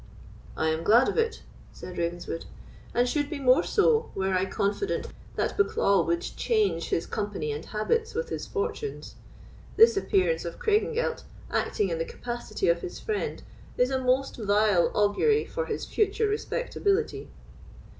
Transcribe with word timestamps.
"I 0.57 0.69
am 0.69 0.81
glad 0.83 1.07
of 1.09 1.17
it," 1.19 1.43
said 1.71 1.95
Ravenswood, 1.99 2.45
"and 2.91 3.07
should 3.07 3.29
be 3.29 3.37
more 3.37 3.61
so, 3.61 4.09
were 4.15 4.33
I 4.33 4.45
confident 4.47 5.05
that 5.35 5.55
Bucklaw 5.55 6.03
would 6.07 6.21
change 6.21 6.89
his 6.89 7.05
company 7.05 7.51
and 7.51 7.63
habits 7.65 8.15
with 8.15 8.29
his 8.29 8.47
fortunes. 8.47 9.13
This 9.77 9.95
appearance 9.95 10.43
of 10.43 10.57
Craigengelt, 10.57 11.21
acting 11.51 11.89
in 11.89 11.99
the 11.99 12.05
capacity 12.05 12.67
of 12.67 12.81
his 12.81 12.99
friend, 12.99 13.43
is 13.77 13.91
a 13.91 14.01
most 14.03 14.37
vile 14.37 14.89
augury 14.95 15.45
for 15.45 15.67
his 15.67 15.85
future 15.85 16.27
respectability." 16.27 17.29